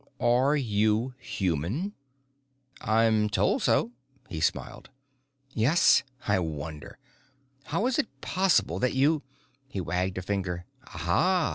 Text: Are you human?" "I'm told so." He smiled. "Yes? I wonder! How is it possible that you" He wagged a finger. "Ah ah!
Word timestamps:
Are 0.19 0.55
you 0.55 1.13
human?" 1.19 1.93
"I'm 2.81 3.29
told 3.29 3.61
so." 3.61 3.91
He 4.29 4.41
smiled. 4.41 4.89
"Yes? 5.53 6.01
I 6.27 6.39
wonder! 6.39 6.97
How 7.65 7.85
is 7.85 7.99
it 7.99 8.19
possible 8.19 8.79
that 8.79 8.95
you" 8.95 9.21
He 9.69 9.79
wagged 9.79 10.17
a 10.17 10.23
finger. 10.23 10.65
"Ah 10.87 11.05
ah! 11.05 11.49